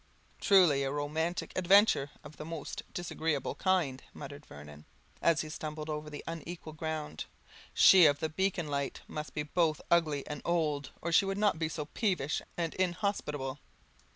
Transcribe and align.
"Truly 0.39 0.81
a 0.81 0.91
romantic 0.91 1.51
adventure 1.55 2.09
of 2.23 2.37
the 2.37 2.43
most 2.43 2.81
disagreeable 2.91 3.53
kind," 3.53 4.01
muttered 4.15 4.47
Vernon, 4.47 4.85
as 5.21 5.41
he 5.41 5.49
stumbled 5.49 5.91
over 5.91 6.09
the 6.09 6.23
unequal 6.25 6.73
ground: 6.73 7.25
"she 7.71 8.07
of 8.07 8.17
the 8.17 8.27
beacon 8.27 8.67
light 8.67 9.01
must 9.07 9.35
be 9.35 9.43
both 9.43 9.79
ugly 9.91 10.25
and 10.25 10.41
old, 10.43 10.89
or 11.03 11.11
she 11.11 11.25
would 11.25 11.37
not 11.37 11.59
be 11.59 11.69
so 11.69 11.85
peevish 11.85 12.41
and 12.57 12.73
inhospitable." 12.73 13.59